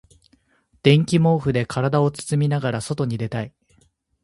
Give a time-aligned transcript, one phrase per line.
[0.81, 3.53] 電気毛布で体を包みながら外に出たい。